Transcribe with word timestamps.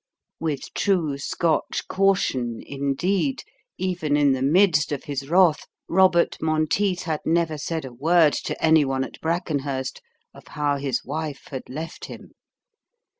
With 0.39 0.73
true 0.73 1.19
Scotch 1.19 1.87
caution, 1.87 2.59
indeed, 2.65 3.43
even 3.77 4.17
in 4.17 4.31
the 4.31 4.41
midst 4.41 4.91
of 4.91 5.03
his 5.03 5.29
wrath, 5.29 5.67
Robert 5.87 6.37
Monteith 6.41 7.03
had 7.03 7.19
never 7.23 7.59
said 7.59 7.85
a 7.85 7.93
word 7.93 8.33
to 8.45 8.59
any 8.59 8.83
one 8.83 9.03
at 9.03 9.21
Brackenhurst 9.21 10.01
of 10.33 10.47
how 10.47 10.77
his 10.77 11.05
wife 11.05 11.49
had 11.51 11.69
left 11.69 12.05
him. 12.05 12.31